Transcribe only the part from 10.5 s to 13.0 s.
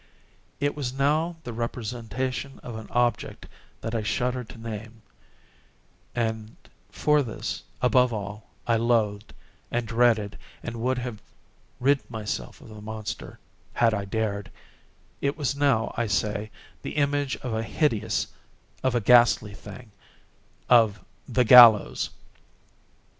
and would have rid myself of the